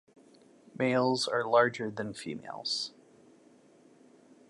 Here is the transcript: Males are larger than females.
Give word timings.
Males 0.75 1.27
are 1.27 1.45
larger 1.45 1.91
than 1.91 2.15
females. 2.15 2.91